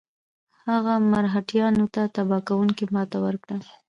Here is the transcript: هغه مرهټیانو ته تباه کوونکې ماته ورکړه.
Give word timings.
هغه 0.67 0.93
مرهټیانو 1.11 1.85
ته 1.93 2.01
تباه 2.15 2.41
کوونکې 2.47 2.85
ماته 2.93 3.17
ورکړه. 3.25 3.57